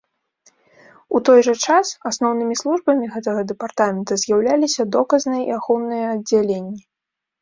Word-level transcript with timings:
У 1.17 1.19
той 1.29 1.39
жа 1.47 1.53
час, 1.67 1.91
асноўнымі 2.11 2.57
службамі 2.63 3.11
гэтага 3.17 3.41
дэпартамента 3.51 4.13
з'яўляліся 4.23 4.81
доказнай 4.97 5.41
і 5.51 5.57
ахоўныя 5.61 6.05
аддзяленні. 6.15 6.79